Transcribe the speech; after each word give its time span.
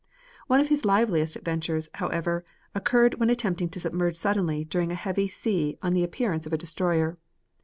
One 0.47 0.59
of 0.59 0.69
his 0.69 0.83
liveliest 0.83 1.35
adventures, 1.35 1.91
however, 1.93 2.43
occurred 2.73 3.19
when 3.19 3.29
attempting 3.29 3.69
to 3.69 3.79
submerge 3.79 4.15
suddenly 4.17 4.65
during 4.65 4.91
a 4.91 4.95
heavy 4.95 5.27
sea 5.27 5.77
on 5.83 5.93
the 5.93 6.03
appearance 6.03 6.47
of 6.47 6.53
a 6.53 6.57
destroyer. 6.57 7.19